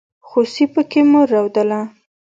[0.27, 1.79] خوسي پکې مور رودله.